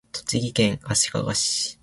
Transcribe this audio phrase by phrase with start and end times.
[0.11, 1.77] 栃木県足利市